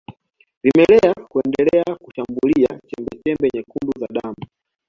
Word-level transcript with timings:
Vimelea 0.63 1.13
huendelea 1.29 1.95
kushambulia 1.95 2.67
chembechembe 2.87 3.47
nyekundu 3.53 3.91
za 3.99 4.07
damu 4.21 4.45